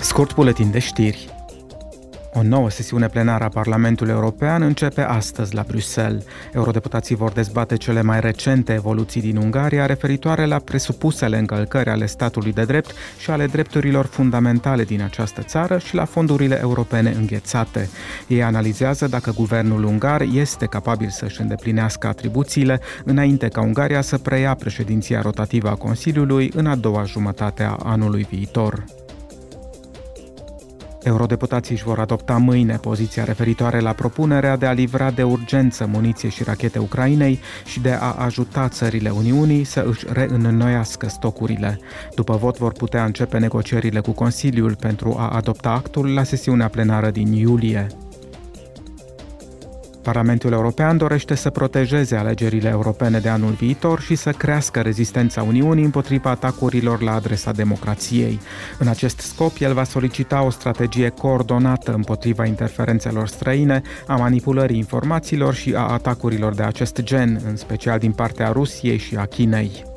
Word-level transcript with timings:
Scurt 0.00 0.34
buletin 0.34 0.70
de 0.70 0.78
știri. 0.78 1.36
O 2.38 2.42
nouă 2.42 2.70
sesiune 2.70 3.08
plenară 3.08 3.44
a 3.44 3.48
Parlamentului 3.48 4.12
European 4.12 4.62
începe 4.62 5.00
astăzi 5.00 5.54
la 5.54 5.64
Bruxelles. 5.66 6.24
Eurodeputații 6.52 7.14
vor 7.14 7.32
dezbate 7.32 7.76
cele 7.76 8.02
mai 8.02 8.20
recente 8.20 8.72
evoluții 8.72 9.20
din 9.20 9.36
Ungaria 9.36 9.86
referitoare 9.86 10.46
la 10.46 10.58
presupusele 10.58 11.38
încălcări 11.38 11.90
ale 11.90 12.06
statului 12.06 12.52
de 12.52 12.64
drept 12.64 12.90
și 13.18 13.30
ale 13.30 13.46
drepturilor 13.46 14.04
fundamentale 14.04 14.84
din 14.84 15.02
această 15.02 15.42
țară 15.42 15.78
și 15.78 15.94
la 15.94 16.04
fondurile 16.04 16.58
europene 16.60 17.10
înghețate. 17.10 17.88
Ei 18.26 18.42
analizează 18.42 19.06
dacă 19.06 19.30
guvernul 19.30 19.84
ungar 19.84 20.20
este 20.20 20.66
capabil 20.66 21.08
să-și 21.08 21.40
îndeplinească 21.40 22.06
atribuțiile 22.06 22.80
înainte 23.04 23.48
ca 23.48 23.60
Ungaria 23.60 24.00
să 24.00 24.18
preia 24.18 24.54
președinția 24.54 25.20
rotativă 25.20 25.68
a 25.68 25.74
Consiliului 25.74 26.50
în 26.54 26.66
a 26.66 26.74
doua 26.74 27.04
jumătate 27.04 27.62
a 27.62 27.76
anului 27.82 28.26
viitor. 28.30 28.84
Eurodeputații 31.06 31.74
își 31.74 31.84
vor 31.84 31.98
adopta 31.98 32.36
mâine 32.36 32.76
poziția 32.76 33.24
referitoare 33.24 33.80
la 33.80 33.92
propunerea 33.92 34.56
de 34.56 34.66
a 34.66 34.72
livra 34.72 35.10
de 35.10 35.22
urgență 35.22 35.88
muniție 35.92 36.28
și 36.28 36.42
rachete 36.42 36.78
Ucrainei 36.78 37.40
și 37.64 37.80
de 37.80 37.92
a 37.92 38.12
ajuta 38.12 38.68
țările 38.68 39.10
Uniunii 39.10 39.64
să 39.64 39.84
își 39.88 40.06
reînnoiască 40.12 41.08
stocurile. 41.08 41.78
După 42.14 42.36
vot 42.36 42.58
vor 42.58 42.72
putea 42.72 43.04
începe 43.04 43.38
negocierile 43.38 44.00
cu 44.00 44.12
Consiliul 44.12 44.74
pentru 44.74 45.14
a 45.18 45.28
adopta 45.28 45.70
actul 45.70 46.14
la 46.14 46.22
sesiunea 46.22 46.68
plenară 46.68 47.10
din 47.10 47.32
iulie. 47.32 47.86
Parlamentul 50.06 50.52
European 50.52 50.96
dorește 50.96 51.34
să 51.34 51.50
protejeze 51.50 52.16
alegerile 52.16 52.68
europene 52.68 53.18
de 53.18 53.28
anul 53.28 53.50
viitor 53.52 54.00
și 54.00 54.14
să 54.14 54.30
crească 54.30 54.80
rezistența 54.80 55.42
Uniunii 55.42 55.84
împotriva 55.84 56.30
atacurilor 56.30 57.02
la 57.02 57.14
adresa 57.14 57.52
democrației. 57.52 58.40
În 58.78 58.88
acest 58.88 59.18
scop, 59.18 59.52
el 59.58 59.72
va 59.72 59.84
solicita 59.84 60.42
o 60.42 60.50
strategie 60.50 61.08
coordonată 61.08 61.92
împotriva 61.92 62.44
interferențelor 62.44 63.28
străine, 63.28 63.82
a 64.06 64.16
manipulării 64.16 64.76
informațiilor 64.76 65.54
și 65.54 65.74
a 65.74 65.88
atacurilor 65.88 66.54
de 66.54 66.62
acest 66.62 67.00
gen, 67.00 67.40
în 67.46 67.56
special 67.56 67.98
din 67.98 68.12
partea 68.12 68.48
Rusiei 68.48 68.98
și 68.98 69.16
a 69.16 69.24
Chinei. 69.24 69.95